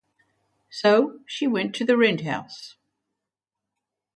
So 0.71 1.19
she 1.27 1.45
went 1.45 1.75
to 1.75 1.85
rent 1.95 2.23
the 2.23 2.23
house. 2.23 2.75